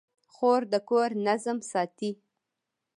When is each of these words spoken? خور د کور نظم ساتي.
خور 0.33 0.61
د 0.71 0.73
کور 0.89 1.09
نظم 1.27 1.57
ساتي. 1.71 2.11